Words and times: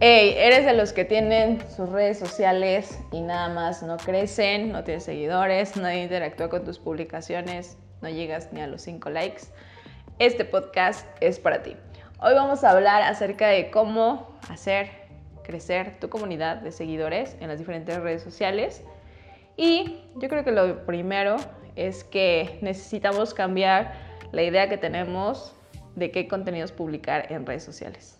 Hey, 0.00 0.34
eres 0.36 0.64
de 0.64 0.72
los 0.74 0.92
que 0.92 1.04
tienen 1.04 1.60
sus 1.74 1.88
redes 1.88 2.20
sociales 2.20 3.00
y 3.10 3.20
nada 3.20 3.48
más 3.48 3.82
no 3.82 3.96
crecen, 3.96 4.70
no 4.70 4.84
tienes 4.84 5.02
seguidores, 5.02 5.76
nadie 5.76 6.04
interactúa 6.04 6.50
con 6.50 6.64
tus 6.64 6.78
publicaciones, 6.78 7.76
no 8.00 8.08
llegas 8.08 8.52
ni 8.52 8.60
a 8.60 8.68
los 8.68 8.82
5 8.82 9.10
likes. 9.10 9.42
Este 10.20 10.44
podcast 10.44 11.04
es 11.20 11.40
para 11.40 11.64
ti. 11.64 11.74
Hoy 12.20 12.34
vamos 12.34 12.62
a 12.62 12.70
hablar 12.70 13.02
acerca 13.02 13.48
de 13.48 13.72
cómo 13.72 14.38
hacer 14.48 14.90
crecer 15.42 15.98
tu 15.98 16.08
comunidad 16.08 16.58
de 16.58 16.70
seguidores 16.70 17.36
en 17.40 17.48
las 17.48 17.58
diferentes 17.58 17.98
redes 18.00 18.22
sociales. 18.22 18.84
Y 19.56 20.04
yo 20.14 20.28
creo 20.28 20.44
que 20.44 20.52
lo 20.52 20.86
primero 20.86 21.38
es 21.74 22.04
que 22.04 22.60
necesitamos 22.62 23.34
cambiar 23.34 23.94
la 24.30 24.44
idea 24.44 24.68
que 24.68 24.78
tenemos 24.78 25.57
de 25.98 26.10
qué 26.10 26.28
contenidos 26.28 26.72
publicar 26.72 27.30
en 27.32 27.44
redes 27.44 27.64
sociales. 27.64 28.18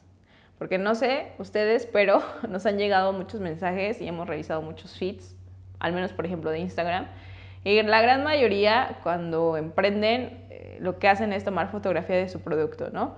Porque 0.59 0.79
no 0.79 0.95
sé 0.95 1.33
ustedes, 1.39 1.87
pero 1.87 2.23
nos 2.49 2.67
han 2.67 2.79
llegado 2.79 3.13
muchos 3.13 3.41
mensajes 3.41 4.01
y 4.01 4.09
hemos 4.09 4.27
revisado 4.27 4.61
muchos 4.63 4.99
feeds, 4.99 5.37
al 5.79 5.93
menos 5.93 6.13
por 6.13 6.27
ejemplo 6.27 6.51
de 6.51 6.59
Instagram. 6.59 7.07
Y 7.65 7.81
la 7.83 8.01
gran 8.01 8.25
mayoría 8.25 8.99
cuando 9.03 9.57
emprenden 9.57 10.47
eh, 10.51 10.79
lo 10.81 10.99
que 10.99 11.09
hacen 11.09 11.33
es 11.33 11.45
tomar 11.45 11.71
fotografía 11.71 12.17
de 12.17 12.29
su 12.29 12.41
producto, 12.41 12.91
¿no? 12.91 13.17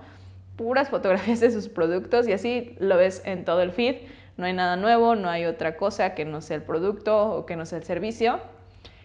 Puras 0.55 0.89
fotografías 0.89 1.39
de 1.39 1.51
sus 1.51 1.69
productos 1.69 2.27
y 2.27 2.33
así 2.33 2.75
lo 2.79 2.97
ves 2.97 3.21
en 3.25 3.45
todo 3.45 3.61
el 3.61 3.71
feed. 3.71 3.97
No 4.37 4.45
hay 4.45 4.53
nada 4.53 4.75
nuevo, 4.75 5.15
no 5.15 5.29
hay 5.29 5.45
otra 5.45 5.75
cosa 5.77 6.13
que 6.15 6.25
no 6.25 6.41
sea 6.41 6.57
el 6.57 6.63
producto 6.63 7.31
o 7.31 7.45
que 7.45 7.55
no 7.55 7.65
sea 7.65 7.79
el 7.79 7.83
servicio. 7.83 8.39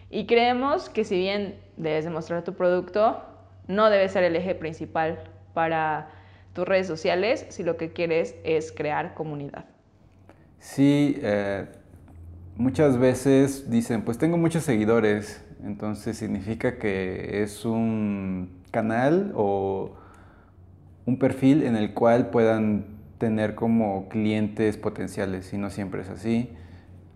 Y 0.09 0.25
creemos 0.25 0.89
que 0.89 1.03
si 1.03 1.17
bien 1.17 1.59
debes 1.75 2.05
demostrar 2.05 2.43
tu 2.43 2.53
producto, 2.53 3.21
no 3.67 3.89
debe 3.89 4.07
ser 4.09 4.23
el 4.23 4.35
eje 4.35 4.55
principal 4.55 5.19
para 5.57 6.09
tus 6.53 6.67
redes 6.67 6.85
sociales 6.85 7.47
si 7.49 7.63
lo 7.63 7.77
que 7.77 7.91
quieres 7.91 8.35
es 8.43 8.71
crear 8.71 9.15
comunidad. 9.15 9.65
Sí, 10.59 11.17
eh, 11.23 11.65
muchas 12.57 12.99
veces 12.99 13.67
dicen, 13.67 14.03
pues 14.03 14.19
tengo 14.19 14.37
muchos 14.37 14.65
seguidores, 14.65 15.43
entonces 15.63 16.15
significa 16.15 16.77
que 16.77 17.41
es 17.41 17.65
un 17.65 18.61
canal 18.69 19.31
o 19.35 19.95
un 21.07 21.17
perfil 21.17 21.63
en 21.63 21.75
el 21.75 21.95
cual 21.95 22.29
puedan 22.29 22.85
tener 23.17 23.55
como 23.55 24.09
clientes 24.09 24.77
potenciales 24.77 25.51
y 25.53 25.57
no 25.57 25.71
siempre 25.71 26.03
es 26.03 26.09
así. 26.09 26.51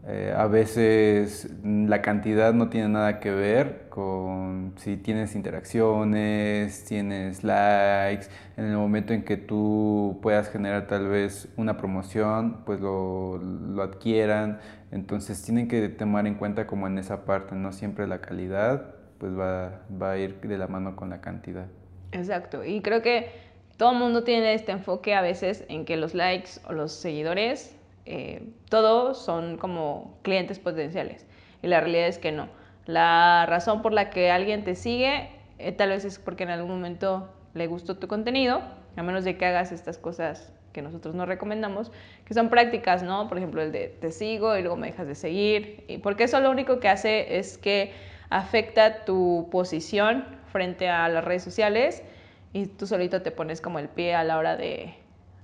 Eh, 0.07 0.33
a 0.35 0.47
veces 0.47 1.53
la 1.63 2.01
cantidad 2.01 2.53
no 2.53 2.69
tiene 2.69 2.89
nada 2.89 3.19
que 3.19 3.29
ver 3.29 3.87
con 3.89 4.73
si 4.77 4.97
tienes 4.97 5.35
interacciones, 5.35 6.85
tienes 6.85 7.43
likes. 7.43 8.27
En 8.57 8.65
el 8.65 8.77
momento 8.77 9.13
en 9.13 9.23
que 9.23 9.37
tú 9.37 10.19
puedas 10.23 10.49
generar 10.49 10.87
tal 10.87 11.07
vez 11.07 11.49
una 11.55 11.77
promoción, 11.77 12.63
pues 12.65 12.79
lo, 12.79 13.37
lo 13.37 13.83
adquieran. 13.83 14.59
Entonces 14.91 15.41
tienen 15.43 15.67
que 15.67 15.87
tomar 15.89 16.25
en 16.25 16.35
cuenta 16.35 16.65
como 16.65 16.87
en 16.87 16.97
esa 16.97 17.25
parte, 17.25 17.55
no 17.55 17.71
siempre 17.71 18.07
la 18.07 18.21
calidad 18.21 18.95
pues 19.21 19.37
va, 19.37 19.83
va 20.01 20.13
a 20.13 20.17
ir 20.17 20.41
de 20.41 20.57
la 20.57 20.67
mano 20.67 20.95
con 20.95 21.11
la 21.11 21.21
cantidad. 21.21 21.67
Exacto, 22.11 22.65
y 22.65 22.81
creo 22.81 23.03
que 23.03 23.29
todo 23.77 23.93
mundo 23.93 24.23
tiene 24.23 24.55
este 24.55 24.71
enfoque 24.71 25.13
a 25.13 25.21
veces 25.21 25.63
en 25.69 25.85
que 25.85 25.95
los 25.95 26.15
likes 26.15 26.53
o 26.67 26.73
los 26.73 26.91
seguidores 26.91 27.75
eh, 28.05 28.43
todos 28.69 29.23
son 29.23 29.57
como 29.57 30.17
clientes 30.21 30.59
potenciales. 30.59 31.25
Y 31.61 31.67
la 31.67 31.79
realidad 31.79 32.07
es 32.07 32.17
que 32.17 32.31
no. 32.31 32.49
La 32.85 33.45
razón 33.47 33.81
por 33.81 33.93
la 33.93 34.09
que 34.09 34.31
alguien 34.31 34.63
te 34.63 34.75
sigue 34.75 35.29
eh, 35.61 35.71
tal 35.71 35.89
vez 35.89 36.05
es 36.05 36.17
porque 36.17 36.43
en 36.43 36.49
algún 36.49 36.71
momento 36.71 37.29
le 37.53 37.67
gustó 37.67 37.97
tu 37.97 38.07
contenido, 38.07 38.61
a 38.95 39.03
menos 39.03 39.23
de 39.23 39.37
que 39.37 39.45
hagas 39.45 39.71
estas 39.71 39.97
cosas 39.97 40.51
que 40.73 40.81
nosotros 40.81 41.13
no 41.13 41.25
recomendamos, 41.25 41.91
que 42.25 42.33
son 42.33 42.49
prácticas, 42.49 43.03
¿no? 43.03 43.27
Por 43.27 43.37
ejemplo, 43.37 43.61
el 43.61 43.71
de 43.71 43.87
te 43.87 44.11
sigo 44.11 44.57
y 44.57 44.61
luego 44.61 44.77
me 44.77 44.87
dejas 44.87 45.05
de 45.05 45.15
seguir, 45.15 45.83
y 45.87 45.97
porque 45.99 46.23
eso 46.23 46.39
lo 46.39 46.49
único 46.49 46.79
que 46.79 46.89
hace 46.89 47.37
es 47.37 47.57
que 47.57 47.93
afecta 48.29 49.03
tu 49.05 49.49
posición 49.51 50.25
frente 50.51 50.89
a 50.89 51.07
las 51.09 51.23
redes 51.23 51.43
sociales 51.43 52.01
y 52.53 52.67
tú 52.67 52.87
solito 52.87 53.21
te 53.21 53.31
pones 53.31 53.61
como 53.61 53.79
el 53.79 53.89
pie 53.89 54.15
a 54.15 54.23
la 54.23 54.37
hora 54.37 54.55
de, 54.55 54.95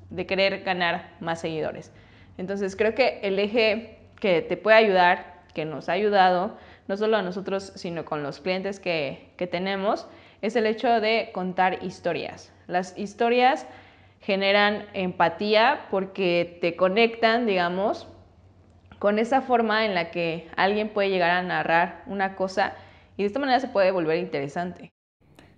de 0.09 0.25
querer 0.25 0.63
ganar 0.63 1.11
más 1.19 1.41
seguidores. 1.41 1.91
Entonces 2.37 2.75
creo 2.75 2.93
que 2.95 3.19
el 3.23 3.39
eje 3.39 3.97
que 4.19 4.41
te 4.41 4.57
puede 4.57 4.77
ayudar, 4.77 5.43
que 5.53 5.65
nos 5.65 5.89
ha 5.89 5.93
ayudado, 5.93 6.57
no 6.87 6.97
solo 6.97 7.17
a 7.17 7.21
nosotros, 7.21 7.73
sino 7.75 8.05
con 8.05 8.23
los 8.23 8.39
clientes 8.39 8.79
que, 8.79 9.31
tenemos, 9.51 10.07
es 10.41 10.55
el 10.55 10.65
hecho 10.65 11.01
de 11.01 11.31
contar 11.33 11.83
historias. 11.83 12.53
Las 12.67 12.97
historias 12.97 13.67
generan 14.21 14.85
empatía 14.93 15.87
porque 15.89 16.57
te 16.61 16.75
conectan, 16.75 17.45
digamos, 17.45 18.07
con 18.99 19.19
esa 19.19 19.41
forma 19.41 19.85
en 19.85 19.93
la 19.93 20.11
que 20.11 20.47
alguien 20.55 20.89
puede 20.89 21.09
llegar 21.09 21.31
a 21.31 21.43
narrar 21.43 22.03
una 22.07 22.35
cosa 22.35 22.73
y 23.15 23.23
de 23.23 23.27
esta 23.27 23.39
manera 23.39 23.59
se 23.59 23.67
puede 23.67 23.91
volver 23.91 24.17
interesante. 24.17 24.91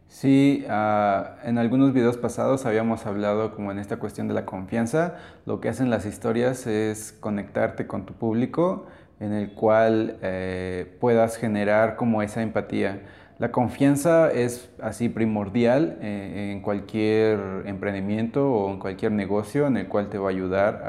Sí, 0.10 0.66
ah, 0.70 1.36
en 1.44 1.60
algunos 1.60 1.94
videos 1.94 2.18
pasados 2.18 2.66
habíamos 2.66 3.06
hablado 3.06 3.54
como 3.56 3.72
en 3.72 3.78
esta 3.78 3.98
cuestión 3.98 4.28
de 4.28 4.34
la 4.34 4.44
confianza. 4.44 5.16
Lo 5.46 5.62
que 5.62 5.70
hacen 5.70 5.92
las 5.92 6.08
historias 6.08 6.66
es 6.66 7.12
conectarte 7.12 7.86
con 7.86 8.08
tu 8.08 8.14
público 8.16 8.88
en 9.20 9.34
el 9.34 9.54
cual 9.54 10.18
eh, 10.24 10.98
puedas 11.00 11.38
generar 11.38 11.96
como 11.96 12.24
esa 12.24 12.42
empatía. 12.42 13.04
La 13.38 13.52
confianza 13.52 14.32
es 14.32 14.72
así 14.82 15.10
primordial 15.10 16.00
eh, 16.02 16.54
en 16.54 16.62
cualquier 16.62 17.40
emprendimiento 17.68 18.52
o 18.52 18.72
en 18.72 18.80
cualquier 18.80 19.12
negocio 19.12 19.68
en 19.68 19.78
el 19.78 19.88
cual 19.88 20.10
te 20.10 20.18
va 20.18 20.30
a 20.30 20.32
ayudar 20.32 20.82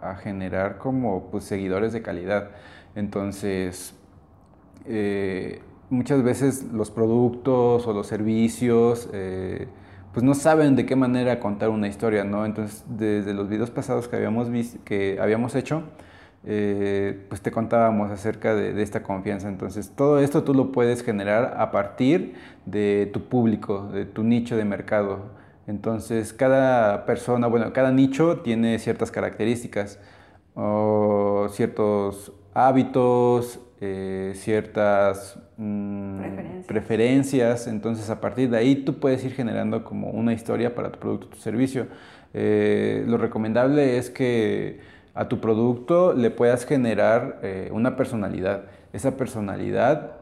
a, 0.00 0.16
generar 0.22 0.78
como 0.78 1.30
pues, 1.30 1.44
seguidores 1.44 1.92
de 1.92 2.02
calidad. 2.02 2.50
Entonces, 2.94 3.94
eh, 4.86 5.60
muchas 5.90 6.22
veces 6.22 6.64
los 6.72 6.90
productos 6.90 7.86
o 7.86 7.92
los 7.92 8.06
servicios 8.06 9.08
eh, 9.12 9.68
pues 10.14 10.22
no 10.22 10.34
saben 10.34 10.76
de 10.76 10.86
qué 10.86 10.94
manera 10.96 11.40
contar 11.40 11.70
una 11.70 11.88
historia, 11.88 12.22
¿no? 12.22 12.46
Entonces, 12.46 12.84
desde 12.88 13.34
los 13.34 13.48
videos 13.48 13.70
pasados 13.70 14.06
que 14.06 14.14
habíamos, 14.14 14.48
visto, 14.48 14.78
que 14.84 15.18
habíamos 15.20 15.56
hecho, 15.56 15.82
eh, 16.46 17.26
pues 17.28 17.40
te 17.40 17.50
contábamos 17.50 18.12
acerca 18.12 18.54
de, 18.54 18.80
esta 18.80 19.02
confianza. 19.02 19.48
Entonces, 19.48 19.90
todo 19.96 20.20
esto 20.20 20.44
tú 20.44 20.54
lo 20.54 20.70
puedes 20.70 21.02
generar 21.02 21.56
a 21.58 21.72
partir 21.72 22.34
de 22.64 23.10
tu 23.12 23.28
público, 23.28 23.88
de 23.92 24.04
tu 24.04 24.22
nicho 24.22 24.56
de 24.56 24.64
mercado. 24.64 25.32
Entonces, 25.66 26.32
cada 26.32 27.06
persona, 27.06 27.48
bueno, 27.48 27.72
cada 27.72 27.90
nicho 27.90 28.40
tiene 28.40 28.78
ciertas 28.78 29.10
características 29.10 29.98
o 30.54 31.48
ciertos 31.50 32.32
hábitos, 32.54 33.60
eh, 33.80 34.32
ciertas 34.36 35.38
mm, 35.56 36.62
preferencias. 36.66 37.66
Entonces, 37.66 38.08
a 38.08 38.20
partir 38.20 38.50
de 38.50 38.56
ahí 38.56 38.76
tú 38.76 39.00
puedes 39.00 39.24
ir 39.24 39.32
generando 39.32 39.84
como 39.84 40.10
una 40.10 40.32
historia 40.32 40.74
para 40.74 40.92
tu 40.92 40.98
producto 40.98 41.26
tu 41.28 41.36
servicio. 41.38 41.86
Eh, 42.34 43.04
lo 43.06 43.18
recomendable 43.18 43.98
es 43.98 44.10
que 44.10 44.80
a 45.14 45.28
tu 45.28 45.40
producto 45.40 46.12
le 46.12 46.30
puedas 46.30 46.66
generar 46.66 47.40
eh, 47.42 47.68
una 47.72 47.96
personalidad. 47.96 48.64
Esa 48.92 49.16
personalidad 49.16 50.18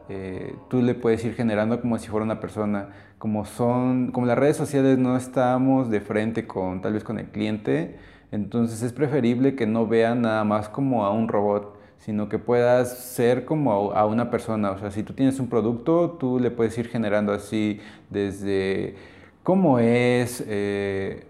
tú 0.67 0.81
le 0.81 0.95
puedes 0.95 1.23
ir 1.23 1.35
generando 1.35 1.79
como 1.79 1.99
si 1.99 2.07
fuera 2.07 2.23
una 2.23 2.39
persona. 2.39 2.89
Como 3.19 3.45
son, 3.45 4.11
como 4.11 4.25
las 4.25 4.37
redes 4.37 4.57
sociales 4.57 4.97
no 4.97 5.15
estamos 5.15 5.89
de 5.91 6.01
frente 6.01 6.47
con 6.47 6.81
tal 6.81 6.93
vez 6.93 7.03
con 7.03 7.19
el 7.19 7.27
cliente, 7.27 7.97
entonces 8.31 8.81
es 8.81 8.91
preferible 8.93 9.55
que 9.55 9.67
no 9.67 9.87
vean 9.87 10.23
nada 10.23 10.43
más 10.43 10.69
como 10.69 11.05
a 11.05 11.11
un 11.11 11.27
robot 11.27 11.82
sino 12.05 12.27
que 12.27 12.37
puedas 12.37 12.97
ser 12.97 13.45
como 13.45 13.93
a 13.93 14.05
una 14.05 14.29
persona. 14.29 14.71
O 14.71 14.77
sea, 14.79 14.91
si 14.91 15.03
tú 15.03 15.13
tienes 15.13 15.39
un 15.39 15.47
producto, 15.47 16.17
tú 16.19 16.37
le 16.37 16.51
puedes 16.51 16.77
ir 16.77 16.89
generando 16.89 17.31
así 17.31 17.79
desde 18.09 18.95
cómo 19.41 19.79
es, 19.79 20.43
eh, 20.47 21.25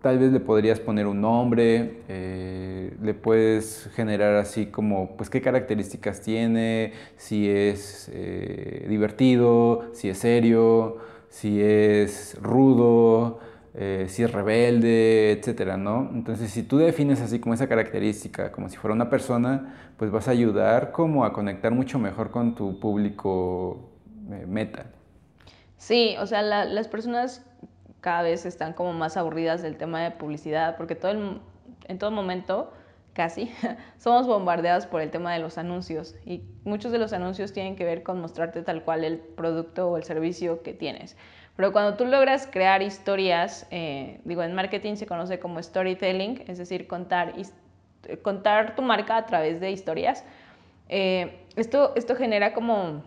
tal 0.00 0.18
vez 0.18 0.32
le 0.32 0.40
podrías 0.40 0.80
poner 0.80 1.06
un 1.06 1.20
nombre, 1.20 2.00
eh, 2.08 2.96
le 3.02 3.12
puedes 3.12 3.90
generar 3.94 4.36
así 4.36 4.66
como, 4.66 5.16
pues 5.18 5.28
qué 5.28 5.42
características 5.42 6.22
tiene, 6.22 6.92
si 7.16 7.50
es 7.50 8.10
eh, 8.12 8.86
divertido, 8.88 9.90
si 9.92 10.08
es 10.08 10.18
serio, 10.18 10.96
si 11.28 11.60
es 11.60 12.38
rudo. 12.40 13.40
Eh, 13.78 14.06
si 14.08 14.22
es 14.22 14.32
rebelde, 14.32 15.32
etcétera, 15.32 15.76
¿no? 15.76 16.08
Entonces, 16.14 16.50
si 16.50 16.62
tú 16.62 16.78
defines 16.78 17.20
así 17.20 17.40
como 17.40 17.52
esa 17.52 17.68
característica, 17.68 18.50
como 18.50 18.70
si 18.70 18.78
fuera 18.78 18.94
una 18.94 19.10
persona, 19.10 19.74
pues 19.98 20.10
vas 20.10 20.28
a 20.28 20.30
ayudar 20.30 20.92
como 20.92 21.26
a 21.26 21.34
conectar 21.34 21.72
mucho 21.72 21.98
mejor 21.98 22.30
con 22.30 22.54
tu 22.54 22.80
público 22.80 23.90
eh, 24.30 24.46
meta. 24.48 24.86
Sí, 25.76 26.16
o 26.18 26.26
sea, 26.26 26.40
las 26.40 26.88
personas 26.88 27.44
cada 28.00 28.22
vez 28.22 28.46
están 28.46 28.72
como 28.72 28.94
más 28.94 29.18
aburridas 29.18 29.60
del 29.60 29.76
tema 29.76 30.00
de 30.02 30.10
publicidad, 30.10 30.78
porque 30.78 30.94
todo 30.94 31.40
en 31.86 31.98
todo 31.98 32.10
momento, 32.10 32.72
casi, 33.16 33.50
somos 33.98 34.26
bombardeados 34.26 34.86
por 34.86 35.00
el 35.00 35.10
tema 35.10 35.32
de 35.32 35.40
los 35.40 35.56
anuncios 35.56 36.14
y 36.26 36.42
muchos 36.64 36.92
de 36.92 36.98
los 36.98 37.14
anuncios 37.14 37.52
tienen 37.52 37.74
que 37.74 37.84
ver 37.84 38.02
con 38.02 38.20
mostrarte 38.20 38.62
tal 38.62 38.84
cual 38.84 39.04
el 39.04 39.18
producto 39.18 39.88
o 39.88 39.96
el 39.96 40.04
servicio 40.04 40.62
que 40.62 40.74
tienes. 40.74 41.16
Pero 41.56 41.72
cuando 41.72 41.96
tú 41.96 42.04
logras 42.04 42.46
crear 42.46 42.82
historias, 42.82 43.66
eh, 43.70 44.20
digo, 44.24 44.42
en 44.42 44.54
marketing 44.54 44.96
se 44.96 45.06
conoce 45.06 45.38
como 45.38 45.62
storytelling, 45.62 46.44
es 46.46 46.58
decir, 46.58 46.86
contar, 46.86 47.32
contar 48.20 48.76
tu 48.76 48.82
marca 48.82 49.16
a 49.16 49.24
través 49.24 49.58
de 49.60 49.70
historias, 49.70 50.22
eh, 50.90 51.40
esto, 51.56 51.94
esto 51.96 52.14
genera 52.14 52.52
como, 52.52 53.02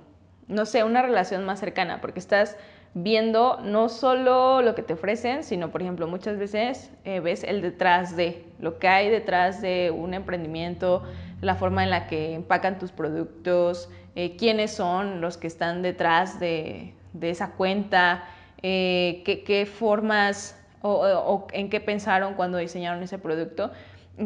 no 0.47 0.65
sé, 0.65 0.83
una 0.83 1.03
relación 1.03 1.45
más 1.45 1.59
cercana, 1.59 2.01
porque 2.01 2.19
estás 2.19 2.57
viendo 2.95 3.59
no 3.63 3.89
solo 3.89 4.63
lo 4.63 4.73
que 4.73 4.81
te 4.81 4.93
ofrecen, 4.93 5.43
sino, 5.43 5.69
por 5.69 5.83
ejemplo, 5.83 6.07
muchas 6.07 6.39
veces 6.39 6.91
eh, 7.05 7.19
ves 7.19 7.43
el 7.43 7.61
detrás 7.61 8.15
de, 8.15 8.48
lo 8.59 8.79
que 8.79 8.87
hay 8.87 9.09
detrás 9.09 9.61
de 9.61 9.91
un 9.91 10.13
emprendimiento, 10.13 11.03
la 11.41 11.55
forma 11.55 11.83
en 11.83 11.89
la 11.89 12.07
que 12.07 12.33
empacan 12.33 12.77
tus 12.77 12.91
productos, 12.91 13.89
quiénes 14.37 14.71
son 14.71 15.21
los 15.21 15.37
que 15.37 15.47
están 15.47 15.81
detrás 15.81 16.39
de, 16.39 16.93
esa 17.21 17.51
cuenta, 17.51 18.25
eh, 18.61 19.23
qué, 19.25 19.65
formas 19.65 20.59
o, 20.81 21.47
en 21.53 21.69
qué 21.69 21.79
pensaron 21.79 22.33
cuando 22.33 22.57
diseñaron 22.57 23.01
ese 23.03 23.17
producto. 23.17 23.71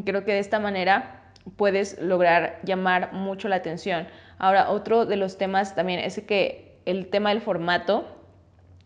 Creo 0.06 0.26
que 0.26 0.34
de 0.34 0.40
esta 0.40 0.60
manera 0.60 1.22
puedes 1.58 2.00
lograr 2.02 2.60
llamar 2.64 3.14
mucho 3.14 3.48
la 3.48 3.58
atención. 3.58 4.08
Ahora, 4.40 4.72
otro 4.72 5.06
de 5.06 5.16
los 5.16 5.38
temas 5.38 5.76
también 5.76 6.00
es 6.00 6.20
que 6.22 6.80
el 6.86 7.08
tema 7.08 7.30
del 7.30 7.42
formato 7.42 8.08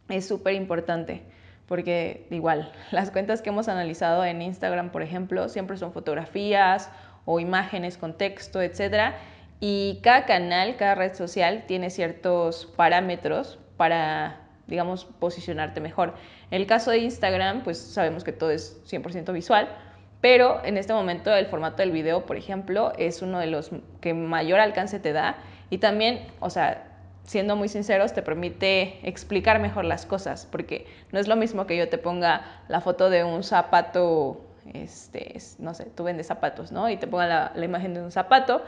es 0.10 0.28
súper 0.28 0.54
importante, 0.56 1.24
porque 1.68 2.28
igual, 2.32 2.72
las 2.92 3.12
cuentas 3.12 3.42
que 3.42 3.50
hemos 3.50 3.68
analizado 3.68 4.26
en 4.26 4.42
Instagram, 4.42 4.92
por 4.92 5.02
ejemplo, 5.02 5.50
siempre 5.50 5.78
son 5.78 5.94
fotografías 5.94 6.90
o 7.26 7.40
imágenes 7.40 7.98
con 7.98 8.18
texto, 8.18 8.62
etc. 8.62 9.16
Y 9.60 10.00
cada 10.04 10.26
canal, 10.26 10.76
cada 10.78 10.96
red 10.96 11.14
social 11.14 11.66
tiene 11.68 11.90
ciertos 11.90 12.66
parámetros 12.66 13.60
para 13.76 14.48
digamos, 14.68 15.06
posicionarte 15.06 15.80
mejor. 15.80 16.14
En 16.52 16.62
el 16.62 16.68
caso 16.68 16.92
de 16.92 17.00
Instagram, 17.00 17.64
pues 17.64 17.78
sabemos 17.78 18.24
que 18.24 18.34
todo 18.34 18.52
es 18.52 18.82
100% 18.86 19.34
visual, 19.34 19.70
pero 20.22 20.64
en 20.64 20.78
este 20.78 20.94
momento 20.94 21.34
el 21.34 21.48
formato 21.48 21.78
del 21.78 21.92
video, 21.92 22.26
por 22.26 22.38
ejemplo, 22.38 22.92
es 22.98 23.22
uno 23.22 23.40
de 23.40 23.48
los 23.48 23.72
que 24.02 24.14
mayor 24.14 24.60
alcance 24.60 25.00
te 25.00 25.14
da 25.14 25.38
y 25.70 25.78
también, 25.78 26.28
o 26.40 26.50
sea, 26.50 26.87
siendo 27.28 27.56
muy 27.56 27.68
sinceros, 27.68 28.14
te 28.14 28.24
permite 28.24 29.00
explicar 29.08 29.60
mejor 29.60 29.86
las 29.86 30.06
cosas, 30.06 30.48
porque 30.50 30.88
no 31.12 31.20
es 31.20 31.28
lo 31.28 31.36
mismo 31.36 31.68
que 31.68 31.78
yo 31.78 31.90
te 31.90 31.98
ponga 31.98 32.64
la 32.70 32.82
foto 32.82 33.10
de 33.10 33.24
un 33.24 33.44
zapato, 33.44 34.42
este, 34.74 35.38
no 35.60 35.74
sé, 35.74 35.86
tú 35.86 36.06
vendes 36.06 36.28
zapatos, 36.28 36.72
¿no? 36.72 36.90
Y 36.90 36.98
te 36.98 37.06
ponga 37.06 37.28
la, 37.28 37.52
la 37.54 37.66
imagen 37.66 37.94
de 37.94 38.02
un 38.02 38.12
zapato, 38.12 38.64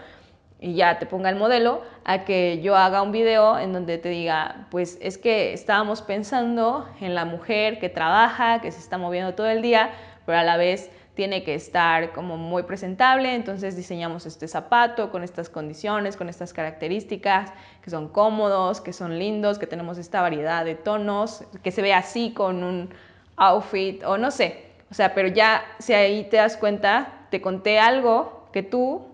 y 0.59 0.73
ya 0.73 0.99
te 0.99 1.05
ponga 1.05 1.29
el 1.29 1.37
modelo, 1.37 1.83
a 2.03 2.25
que 2.25 2.59
yo 2.61 2.75
haga 2.75 3.01
un 3.01 3.13
video 3.13 3.57
en 3.57 3.71
donde 3.71 3.97
te 3.97 4.09
diga, 4.09 4.67
pues 4.71 4.97
es 5.01 5.17
que 5.17 5.53
estábamos 5.53 6.01
pensando 6.01 6.85
en 6.99 7.15
la 7.15 7.23
mujer 7.23 7.79
que 7.79 7.87
trabaja, 7.87 8.59
que 8.59 8.73
se 8.73 8.79
está 8.79 8.97
moviendo 8.97 9.35
todo 9.35 9.47
el 9.47 9.61
día, 9.61 9.91
pero 10.25 10.37
a 10.37 10.43
la 10.43 10.57
vez 10.57 10.91
tiene 11.19 11.43
que 11.43 11.53
estar 11.53 12.13
como 12.13 12.37
muy 12.37 12.63
presentable, 12.63 13.35
entonces 13.35 13.75
diseñamos 13.75 14.25
este 14.25 14.47
zapato 14.47 15.11
con 15.11 15.21
estas 15.21 15.49
condiciones, 15.49 16.15
con 16.15 16.29
estas 16.29 16.53
características, 16.53 17.51
que 17.83 17.89
son 17.89 18.07
cómodos, 18.07 18.79
que 18.79 18.93
son 18.93 19.19
lindos, 19.19 19.59
que 19.59 19.67
tenemos 19.67 19.97
esta 19.97 20.21
variedad 20.21 20.63
de 20.63 20.75
tonos, 20.75 21.43
que 21.61 21.71
se 21.71 21.81
ve 21.81 21.93
así 21.93 22.31
con 22.31 22.63
un 22.63 22.89
outfit 23.35 24.01
o 24.05 24.17
no 24.17 24.31
sé, 24.31 24.67
o 24.89 24.93
sea, 24.93 25.13
pero 25.13 25.27
ya 25.27 25.65
si 25.79 25.91
ahí 25.91 26.23
te 26.29 26.37
das 26.37 26.55
cuenta, 26.55 27.25
te 27.31 27.41
conté 27.41 27.79
algo 27.79 28.47
que 28.53 28.63
tú 28.63 29.05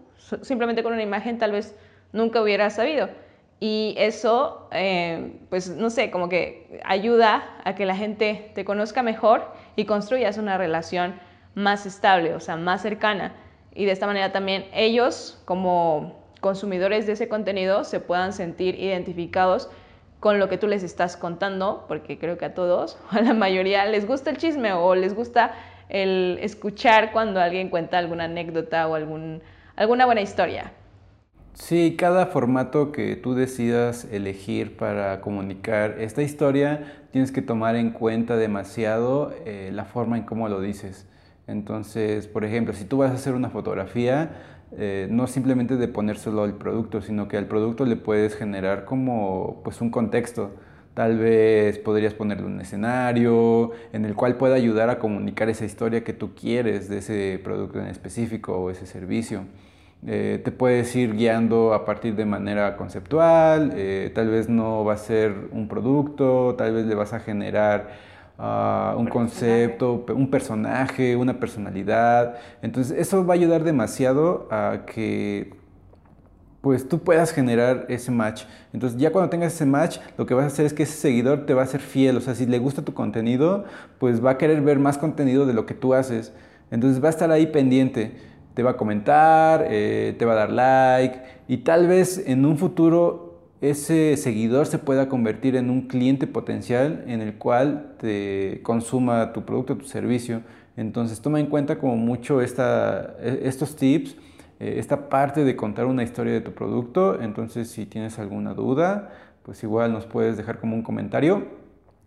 simplemente 0.43 0.83
con 0.83 0.93
una 0.93 1.01
imagen 1.01 1.39
tal 1.39 1.53
vez 1.53 1.75
nunca 2.13 2.39
hubiera 2.39 2.69
sabido. 2.69 3.09
Y 3.59 3.95
eso, 3.97 4.67
eh, 4.73 5.39
pues 5.49 5.69
no 5.69 5.89
sé, 5.89 6.11
como 6.11 6.29
que 6.29 6.81
ayuda 6.85 7.49
a 7.63 7.73
que 7.73 7.87
la 7.87 7.95
gente 7.95 8.51
te 8.53 8.63
conozca 8.63 9.01
mejor 9.01 9.51
y 9.75 9.85
construyas 9.85 10.37
una 10.37 10.59
relación 10.59 11.15
más 11.55 11.85
estable, 11.85 12.35
o 12.35 12.39
sea, 12.39 12.57
más 12.57 12.81
cercana. 12.81 13.33
Y 13.73 13.85
de 13.85 13.91
esta 13.91 14.05
manera 14.05 14.31
también 14.31 14.65
ellos, 14.73 15.41
como 15.45 16.23
consumidores 16.41 17.07
de 17.07 17.13
ese 17.13 17.27
contenido, 17.27 17.83
se 17.83 17.99
puedan 17.99 18.33
sentir 18.33 18.79
identificados 18.79 19.69
con 20.19 20.39
lo 20.39 20.47
que 20.49 20.57
tú 20.57 20.67
les 20.67 20.83
estás 20.83 21.17
contando, 21.17 21.85
porque 21.87 22.19
creo 22.19 22.37
que 22.37 22.45
a 22.45 22.53
todos, 22.53 22.97
a 23.09 23.21
la 23.21 23.33
mayoría, 23.33 23.85
les 23.85 24.07
gusta 24.07 24.29
el 24.29 24.37
chisme 24.37 24.73
o 24.73 24.95
les 24.95 25.15
gusta 25.15 25.53
el 25.89 26.39
escuchar 26.41 27.11
cuando 27.11 27.39
alguien 27.39 27.69
cuenta 27.69 27.97
alguna 27.97 28.25
anécdota 28.25 28.87
o 28.87 28.95
algún 28.95 29.41
alguna 29.75 30.05
buena 30.05 30.21
historia. 30.21 30.71
Sí, 31.53 31.95
cada 31.97 32.25
formato 32.25 32.91
que 32.91 33.15
tú 33.15 33.33
decidas 33.33 34.05
elegir 34.11 34.75
para 34.75 35.21
comunicar 35.21 35.95
esta 35.99 36.21
historia, 36.21 36.93
tienes 37.11 37.31
que 37.31 37.41
tomar 37.41 37.75
en 37.75 37.91
cuenta 37.91 38.35
demasiado 38.35 39.33
eh, 39.45 39.69
la 39.73 39.85
forma 39.85 40.17
en 40.17 40.23
cómo 40.23 40.49
lo 40.49 40.59
dices. 40.59 41.07
Entonces, 41.47 42.27
por 42.27 42.43
ejemplo, 42.43 42.73
si 42.73 42.85
tú 42.85 42.97
vas 42.97 43.11
a 43.11 43.15
hacer 43.15 43.33
una 43.33 43.49
fotografía, 43.49 44.31
eh, 44.77 45.07
no 45.09 45.27
simplemente 45.27 45.77
de 45.77 45.87
ponérselo 45.87 46.43
al 46.43 46.55
producto, 46.55 47.01
sino 47.01 47.27
que 47.27 47.37
al 47.37 47.45
producto 47.47 47.85
le 47.85 47.95
puedes 47.95 48.35
generar 48.35 48.85
como 48.85 49.61
pues 49.63 49.81
un 49.81 49.89
contexto. 49.91 50.51
Tal 50.93 51.17
vez 51.17 51.77
podrías 51.77 52.13
ponerle 52.13 52.45
un 52.45 52.61
escenario 52.61 53.71
en 53.93 54.05
el 54.05 54.15
cual 54.15 54.37
pueda 54.37 54.55
ayudar 54.55 54.89
a 54.89 54.97
comunicar 54.99 55.49
esa 55.49 55.65
historia 55.65 56.03
que 56.03 56.13
tú 56.13 56.33
quieres 56.35 56.89
de 56.89 56.99
ese 56.99 57.39
producto 57.43 57.79
en 57.79 57.87
específico 57.87 58.53
o 58.57 58.69
ese 58.69 58.85
servicio. 58.85 59.45
Eh, 60.07 60.39
te 60.43 60.51
puedes 60.51 60.95
ir 60.95 61.15
guiando 61.15 61.73
a 61.73 61.83
partir 61.83 62.15
de 62.15 62.25
manera 62.25 62.77
conceptual, 62.77 63.73
eh, 63.75 64.11
tal 64.13 64.29
vez 64.29 64.49
no 64.49 64.85
va 64.85 64.93
a 64.93 64.97
ser 64.97 65.33
un 65.51 65.67
producto, 65.67 66.55
tal 66.57 66.73
vez 66.73 66.85
le 66.85 66.95
vas 66.95 67.13
a 67.13 67.19
generar 67.19 67.89
un 68.37 69.07
concepto, 69.07 70.05
un 70.09 70.29
personaje, 70.29 71.15
una 71.15 71.39
personalidad. 71.39 72.35
Entonces 72.61 72.97
eso 72.97 73.25
va 73.25 73.33
a 73.33 73.37
ayudar 73.37 73.63
demasiado 73.63 74.47
a 74.51 74.85
que 74.85 75.53
pues 76.61 76.89
tú 76.89 76.99
puedas 76.99 77.31
generar 77.31 77.85
ese 77.89 78.11
match. 78.11 78.45
Entonces 78.73 78.99
ya 78.99 79.11
cuando 79.11 79.29
tengas 79.29 79.53
ese 79.53 79.65
match, 79.65 79.99
lo 80.17 80.25
que 80.25 80.33
vas 80.33 80.45
a 80.45 80.47
hacer 80.47 80.65
es 80.65 80.73
que 80.73 80.83
ese 80.83 80.97
seguidor 80.97 81.45
te 81.45 81.53
va 81.53 81.61
a 81.61 81.67
ser 81.67 81.79
fiel. 81.79 82.17
O 82.17 82.21
sea, 82.21 82.33
si 82.33 82.45
le 82.45 82.57
gusta 82.57 82.81
tu 82.81 82.93
contenido, 82.93 83.65
pues 83.99 84.23
va 84.23 84.31
a 84.31 84.37
querer 84.37 84.61
ver 84.61 84.79
más 84.79 84.97
contenido 84.97 85.45
de 85.45 85.53
lo 85.53 85.65
que 85.65 85.75
tú 85.75 85.93
haces. 85.93 86.33
Entonces 86.71 87.03
va 87.03 87.07
a 87.07 87.11
estar 87.11 87.31
ahí 87.31 87.47
pendiente 87.47 88.15
te 88.55 88.63
va 88.63 88.71
a 88.71 88.77
comentar, 88.77 89.67
eh, 89.69 90.15
te 90.17 90.25
va 90.25 90.31
a 90.31 90.35
dar 90.35 90.49
like 90.49 91.21
y 91.47 91.57
tal 91.57 91.87
vez 91.87 92.23
en 92.25 92.45
un 92.45 92.57
futuro 92.57 93.24
ese 93.69 94.17
seguidor 94.17 94.67
se 94.67 94.77
pueda 94.77 95.09
convertir 95.09 95.55
en 95.55 95.69
un 95.69 95.87
cliente 95.87 96.27
potencial 96.27 97.03
en 97.07 97.21
el 97.21 97.35
cual 97.35 97.95
te 97.97 98.61
consuma 98.63 99.33
tu 99.33 99.45
producto, 99.45 99.77
tu 99.77 99.85
servicio. 99.85 100.41
Entonces 100.77 101.21
toma 101.21 101.39
en 101.39 101.47
cuenta 101.47 101.79
como 101.79 101.95
mucho 101.95 102.41
esta, 102.41 103.15
e, 103.19 103.41
estos 103.43 103.75
tips, 103.75 104.17
eh, 104.59 104.75
esta 104.77 105.09
parte 105.09 105.43
de 105.43 105.55
contar 105.55 105.85
una 105.85 106.03
historia 106.03 106.33
de 106.33 106.41
tu 106.41 106.53
producto. 106.53 107.21
Entonces 107.21 107.69
si 107.69 107.85
tienes 107.85 108.19
alguna 108.19 108.53
duda, 108.53 109.11
pues 109.43 109.63
igual 109.63 109.93
nos 109.93 110.05
puedes 110.05 110.37
dejar 110.37 110.59
como 110.59 110.75
un 110.75 110.83
comentario 110.83 111.47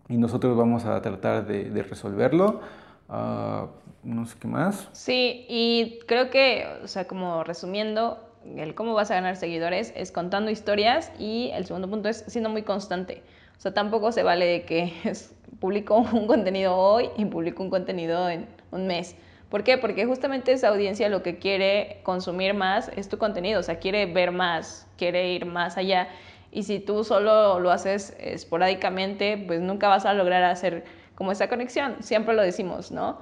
y 0.09 0.17
nosotros 0.17 0.57
vamos 0.57 0.85
a 0.85 1.01
tratar 1.03 1.47
de, 1.47 1.83
resolverlo. 1.83 2.61
Ah, 3.09 3.67
no 4.03 4.27
sé 4.27 4.37
qué 4.41 4.49
más. 4.49 4.89
Sí, 4.93 5.45
y 5.49 5.99
creo 6.07 6.31
que, 6.31 6.67
o 6.83 6.89
sea, 6.89 7.07
como 7.07 7.43
resumiendo, 7.45 8.28
el 8.57 8.75
cómo 8.75 8.95
vas 8.95 9.11
a 9.11 9.15
ganar 9.15 9.37
seguidores 9.37 9.93
es 9.97 10.13
contando 10.13 10.51
historias 10.51 11.13
y 11.19 11.51
el 11.55 11.67
segundo 11.67 11.89
punto 11.89 12.09
es 12.09 12.25
siendo 12.27 12.51
muy 12.51 12.63
constante. 12.63 13.23
O 13.57 13.61
sea, 13.61 13.75
tampoco 13.75 14.13
se 14.13 14.23
vale 14.23 14.63
que 14.63 14.93
publico 15.61 15.97
un 15.97 16.27
contenido 16.27 16.77
hoy 16.77 17.11
y 17.17 17.25
publico 17.25 17.63
un 17.63 17.71
contenido 17.71 18.29
en 18.29 18.47
un 18.71 18.87
mes. 18.87 19.17
¿Por 19.49 19.65
qué? 19.65 19.79
Porque 19.79 20.05
justamente 20.05 20.53
esa 20.53 20.69
audiencia 20.69 21.09
lo 21.09 21.23
que 21.23 21.39
quiere 21.39 22.01
consumir 22.03 22.53
más 22.55 22.91
es 22.97 23.09
tu 23.09 23.17
contenido, 23.17 23.61
o 23.61 23.63
sea, 23.63 23.79
quiere 23.79 24.05
ver 24.07 24.31
más, 24.31 24.87
quiere 24.99 25.33
ir 25.33 25.47
más 25.47 25.79
allá. 25.79 26.09
Y 26.53 26.65
si 26.65 26.81
tú 26.81 27.03
solo 27.03 27.59
lo 27.59 27.71
haces 27.71 28.15
esporádicamente, 28.21 29.43
pues 29.47 29.61
nunca 29.61 29.89
vas 29.89 30.05
a 30.05 30.15
lograr 30.15 30.45
hacer 30.45 30.85
como 31.15 31.33
esa 31.33 31.49
conexión. 31.49 31.97
Siempre 32.01 32.35
lo 32.35 32.43
decimos, 32.43 32.93
¿no? 32.93 33.21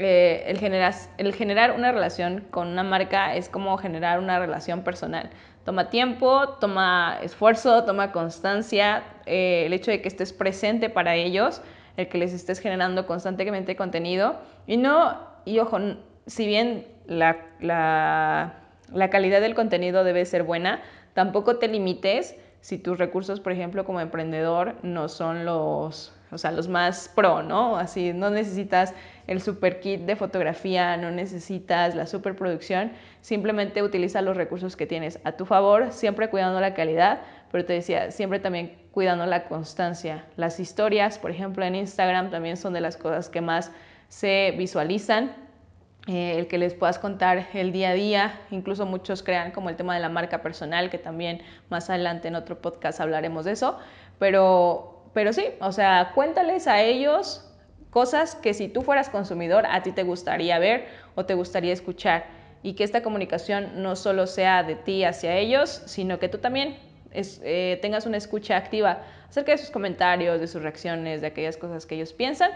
Eh, 0.00 0.44
el, 0.46 0.58
generar, 0.58 0.94
el 1.18 1.34
generar 1.34 1.72
una 1.72 1.90
relación 1.90 2.44
con 2.52 2.68
una 2.68 2.84
marca 2.84 3.34
es 3.34 3.48
como 3.48 3.76
generar 3.78 4.20
una 4.20 4.38
relación 4.38 4.82
personal. 4.82 5.28
Toma 5.64 5.90
tiempo, 5.90 6.50
toma 6.60 7.18
esfuerzo, 7.20 7.84
toma 7.84 8.12
constancia, 8.12 9.02
eh, 9.26 9.64
el 9.66 9.72
hecho 9.72 9.90
de 9.90 10.00
que 10.00 10.06
estés 10.06 10.32
presente 10.32 10.88
para 10.88 11.16
ellos, 11.16 11.62
el 11.96 12.08
que 12.08 12.16
les 12.16 12.32
estés 12.32 12.60
generando 12.60 13.08
constantemente 13.08 13.74
contenido. 13.74 14.36
Y 14.68 14.76
no, 14.76 15.18
y 15.44 15.58
ojo, 15.58 15.78
si 16.26 16.46
bien 16.46 16.86
la, 17.06 17.36
la, 17.58 18.54
la 18.92 19.10
calidad 19.10 19.40
del 19.40 19.56
contenido 19.56 20.04
debe 20.04 20.24
ser 20.26 20.44
buena, 20.44 20.80
tampoco 21.14 21.56
te 21.56 21.66
limites 21.66 22.36
si 22.60 22.78
tus 22.78 22.98
recursos, 22.98 23.40
por 23.40 23.50
ejemplo, 23.52 23.84
como 23.84 24.00
emprendedor, 24.00 24.76
no 24.82 25.08
son 25.08 25.44
los, 25.44 26.12
o 26.30 26.38
sea, 26.38 26.52
los 26.52 26.68
más 26.68 27.10
pro, 27.14 27.42
¿no? 27.42 27.76
Así, 27.76 28.12
no 28.12 28.30
necesitas 28.30 28.94
el 29.28 29.42
super 29.42 29.78
kit 29.78 30.00
de 30.00 30.16
fotografía, 30.16 30.96
no 30.96 31.10
necesitas 31.10 31.94
la 31.94 32.06
superproducción, 32.06 32.92
simplemente 33.20 33.82
utiliza 33.82 34.22
los 34.22 34.36
recursos 34.36 34.74
que 34.74 34.86
tienes 34.86 35.20
a 35.22 35.32
tu 35.32 35.44
favor, 35.44 35.92
siempre 35.92 36.30
cuidando 36.30 36.60
la 36.60 36.74
calidad, 36.74 37.20
pero 37.52 37.64
te 37.66 37.74
decía, 37.74 38.10
siempre 38.10 38.40
también 38.40 38.78
cuidando 38.90 39.26
la 39.26 39.44
constancia. 39.44 40.24
Las 40.36 40.58
historias, 40.58 41.18
por 41.18 41.30
ejemplo, 41.30 41.64
en 41.64 41.74
Instagram 41.74 42.30
también 42.30 42.56
son 42.56 42.72
de 42.72 42.80
las 42.80 42.96
cosas 42.96 43.28
que 43.28 43.42
más 43.42 43.70
se 44.08 44.54
visualizan. 44.56 45.32
Eh, 46.06 46.38
el 46.38 46.46
que 46.46 46.56
les 46.56 46.72
puedas 46.72 46.98
contar 46.98 47.48
el 47.52 47.70
día 47.70 47.90
a 47.90 47.92
día, 47.92 48.40
incluso 48.50 48.86
muchos 48.86 49.22
crean 49.22 49.50
como 49.50 49.68
el 49.68 49.76
tema 49.76 49.94
de 49.94 50.00
la 50.00 50.08
marca 50.08 50.40
personal, 50.40 50.88
que 50.88 50.96
también 50.96 51.42
más 51.68 51.90
adelante 51.90 52.28
en 52.28 52.34
otro 52.34 52.62
podcast 52.62 52.98
hablaremos 52.98 53.44
de 53.44 53.52
eso, 53.52 53.78
pero, 54.18 55.02
pero 55.12 55.34
sí, 55.34 55.44
o 55.60 55.70
sea, 55.70 56.12
cuéntales 56.14 56.66
a 56.66 56.80
ellos 56.80 57.47
cosas 57.90 58.34
que 58.34 58.54
si 58.54 58.68
tú 58.68 58.82
fueras 58.82 59.08
consumidor 59.08 59.66
a 59.66 59.82
ti 59.82 59.92
te 59.92 60.02
gustaría 60.02 60.58
ver 60.58 60.86
o 61.14 61.24
te 61.24 61.34
gustaría 61.34 61.72
escuchar 61.72 62.26
y 62.62 62.74
que 62.74 62.84
esta 62.84 63.02
comunicación 63.02 63.82
no 63.82 63.96
solo 63.96 64.26
sea 64.26 64.62
de 64.62 64.74
ti 64.74 65.04
hacia 65.04 65.36
ellos, 65.36 65.82
sino 65.86 66.18
que 66.18 66.28
tú 66.28 66.38
también 66.38 66.76
eh, 67.12 67.78
tengas 67.80 68.06
una 68.06 68.16
escucha 68.16 68.56
activa 68.56 69.02
acerca 69.28 69.52
de 69.52 69.58
sus 69.58 69.70
comentarios, 69.70 70.40
de 70.40 70.46
sus 70.46 70.62
reacciones, 70.62 71.20
de 71.20 71.28
aquellas 71.28 71.56
cosas 71.56 71.86
que 71.86 71.94
ellos 71.94 72.12
piensan. 72.12 72.50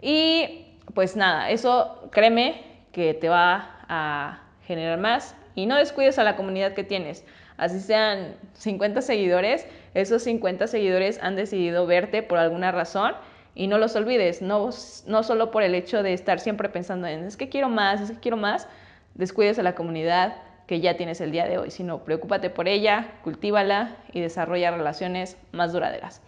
Y 0.00 0.66
pues 0.94 1.16
nada, 1.16 1.50
eso 1.50 2.08
créeme 2.10 2.62
que 2.92 3.14
te 3.14 3.28
va 3.28 3.80
a 3.88 4.42
generar 4.66 4.98
más 4.98 5.34
y 5.54 5.66
no 5.66 5.76
descuides 5.76 6.18
a 6.18 6.24
la 6.24 6.36
comunidad 6.36 6.74
que 6.74 6.84
tienes. 6.84 7.24
Así 7.56 7.80
sean 7.80 8.36
50 8.54 9.00
seguidores, 9.00 9.66
esos 9.94 10.22
50 10.24 10.66
seguidores 10.66 11.18
han 11.22 11.36
decidido 11.36 11.86
verte 11.86 12.22
por 12.22 12.38
alguna 12.38 12.72
razón 12.72 13.14
y 13.56 13.68
no 13.68 13.78
los 13.78 13.96
olvides, 13.96 14.42
no, 14.42 14.68
no 15.06 15.22
solo 15.22 15.50
por 15.50 15.62
el 15.62 15.74
hecho 15.74 16.02
de 16.02 16.12
estar 16.12 16.38
siempre 16.40 16.68
pensando 16.68 17.06
en 17.06 17.24
es 17.24 17.38
que 17.38 17.48
quiero 17.48 17.70
más, 17.70 18.02
es 18.02 18.10
que 18.10 18.20
quiero 18.20 18.36
más, 18.36 18.68
descuides 19.14 19.58
a 19.58 19.62
la 19.62 19.74
comunidad 19.74 20.36
que 20.66 20.80
ya 20.80 20.98
tienes 20.98 21.22
el 21.22 21.32
día 21.32 21.46
de 21.46 21.56
hoy, 21.56 21.70
sino 21.70 22.04
preocúpate 22.04 22.50
por 22.50 22.68
ella, 22.68 23.14
cultívala 23.24 23.96
y 24.12 24.20
desarrolla 24.20 24.72
relaciones 24.72 25.38
más 25.52 25.72
duraderas. 25.72 26.20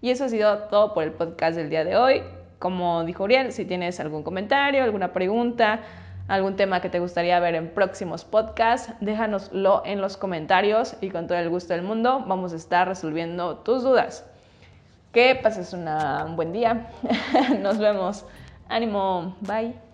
Y 0.00 0.10
eso 0.10 0.24
ha 0.24 0.28
sido 0.28 0.58
todo 0.68 0.94
por 0.94 1.02
el 1.02 1.10
podcast 1.10 1.56
del 1.56 1.70
día 1.70 1.84
de 1.84 1.96
hoy. 1.96 2.22
Como 2.60 3.02
dijo 3.04 3.24
Uriel, 3.24 3.50
si 3.52 3.64
tienes 3.64 3.98
algún 3.98 4.22
comentario, 4.22 4.84
alguna 4.84 5.12
pregunta, 5.12 5.80
algún 6.28 6.54
tema 6.54 6.80
que 6.80 6.88
te 6.88 7.00
gustaría 7.00 7.40
ver 7.40 7.56
en 7.56 7.70
próximos 7.70 8.24
podcasts, 8.24 8.92
déjanoslo 9.00 9.82
en 9.84 10.00
los 10.00 10.16
comentarios 10.16 10.96
y 11.00 11.10
con 11.10 11.26
todo 11.26 11.38
el 11.38 11.48
gusto 11.48 11.74
del 11.74 11.82
mundo 11.82 12.22
vamos 12.28 12.52
a 12.52 12.56
estar 12.56 12.86
resolviendo 12.86 13.56
tus 13.58 13.82
dudas. 13.82 14.24
Que 15.16 15.34
pases 15.34 15.72
un 15.72 16.36
buen 16.36 16.52
día. 16.52 16.90
Nos 17.62 17.78
vemos. 17.78 18.26
Ánimo. 18.68 19.34
Bye. 19.40 19.85